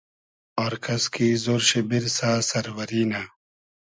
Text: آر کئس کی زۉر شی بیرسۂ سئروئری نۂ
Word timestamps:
آر 0.63 0.73
کئس 0.83 1.03
کی 1.13 1.27
زۉر 1.43 1.61
شی 1.67 1.81
بیرسۂ 1.89 2.31
سئروئری 2.49 3.03
نۂ 3.11 3.21